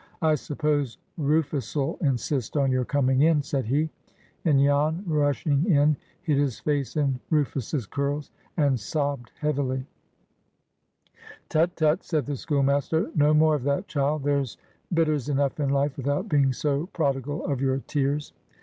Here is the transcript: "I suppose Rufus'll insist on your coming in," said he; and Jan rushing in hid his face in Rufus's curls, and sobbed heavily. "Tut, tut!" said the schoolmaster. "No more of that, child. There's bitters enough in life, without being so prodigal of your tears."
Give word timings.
"I 0.23 0.33
suppose 0.33 0.97
Rufus'll 1.19 1.99
insist 2.01 2.57
on 2.57 2.71
your 2.71 2.85
coming 2.85 3.21
in," 3.21 3.43
said 3.43 3.65
he; 3.65 3.91
and 4.43 4.59
Jan 4.59 5.03
rushing 5.05 5.63
in 5.69 5.95
hid 6.23 6.39
his 6.39 6.59
face 6.59 6.95
in 6.97 7.19
Rufus's 7.29 7.85
curls, 7.85 8.31
and 8.57 8.79
sobbed 8.79 9.31
heavily. 9.39 9.85
"Tut, 11.49 11.75
tut!" 11.75 12.03
said 12.03 12.25
the 12.25 12.35
schoolmaster. 12.35 13.11
"No 13.13 13.35
more 13.35 13.53
of 13.53 13.61
that, 13.65 13.87
child. 13.87 14.23
There's 14.23 14.57
bitters 14.91 15.29
enough 15.29 15.59
in 15.59 15.69
life, 15.69 15.95
without 15.97 16.27
being 16.27 16.51
so 16.51 16.87
prodigal 16.87 17.45
of 17.45 17.61
your 17.61 17.77
tears." 17.77 18.33